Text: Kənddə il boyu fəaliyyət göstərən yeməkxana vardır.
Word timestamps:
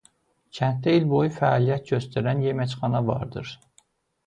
Kənddə 0.59 0.95
il 0.99 1.05
boyu 1.11 1.35
fəaliyyət 1.35 1.85
göstərən 1.93 2.43
yeməkxana 2.47 3.05
vardır. 3.13 3.55